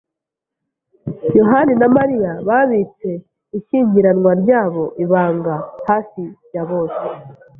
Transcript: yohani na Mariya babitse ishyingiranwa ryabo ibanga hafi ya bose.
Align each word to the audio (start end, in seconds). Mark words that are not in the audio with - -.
yohani 1.37 1.73
na 1.81 1.87
Mariya 1.97 2.31
babitse 2.47 3.09
ishyingiranwa 3.57 4.31
ryabo 4.41 4.83
ibanga 5.03 5.55
hafi 5.87 6.23
ya 6.53 6.63
bose. 6.69 7.03